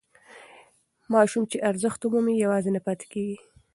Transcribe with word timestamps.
ماسوم 1.13 1.43
چې 1.51 1.57
ارزښت 1.69 1.99
ومومي 2.03 2.33
یوازې 2.43 2.69
نه 2.75 2.81
پاتې 2.85 3.05
کېږي. 3.13 3.37